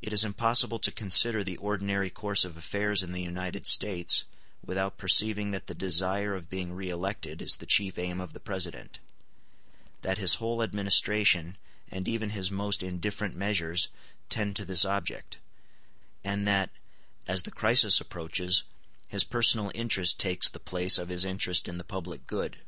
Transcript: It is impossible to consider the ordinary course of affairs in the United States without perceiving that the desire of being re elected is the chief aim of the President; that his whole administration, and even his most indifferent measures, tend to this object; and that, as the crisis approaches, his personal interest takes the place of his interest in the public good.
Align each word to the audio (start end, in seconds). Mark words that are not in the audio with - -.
It 0.00 0.14
is 0.14 0.24
impossible 0.24 0.78
to 0.78 0.90
consider 0.90 1.44
the 1.44 1.58
ordinary 1.58 2.08
course 2.08 2.46
of 2.46 2.56
affairs 2.56 3.02
in 3.02 3.12
the 3.12 3.20
United 3.20 3.66
States 3.66 4.24
without 4.64 4.96
perceiving 4.96 5.50
that 5.50 5.66
the 5.66 5.74
desire 5.74 6.34
of 6.34 6.48
being 6.48 6.72
re 6.72 6.88
elected 6.88 7.42
is 7.42 7.56
the 7.56 7.66
chief 7.66 7.98
aim 7.98 8.22
of 8.22 8.32
the 8.32 8.40
President; 8.40 9.00
that 10.00 10.16
his 10.16 10.36
whole 10.36 10.62
administration, 10.62 11.58
and 11.90 12.08
even 12.08 12.30
his 12.30 12.50
most 12.50 12.82
indifferent 12.82 13.36
measures, 13.36 13.88
tend 14.30 14.56
to 14.56 14.64
this 14.64 14.86
object; 14.86 15.36
and 16.24 16.48
that, 16.48 16.70
as 17.28 17.42
the 17.42 17.50
crisis 17.50 18.00
approaches, 18.00 18.64
his 19.08 19.24
personal 19.24 19.70
interest 19.74 20.18
takes 20.18 20.48
the 20.48 20.58
place 20.58 20.96
of 20.96 21.10
his 21.10 21.22
interest 21.26 21.68
in 21.68 21.76
the 21.76 21.84
public 21.84 22.26
good. 22.26 22.60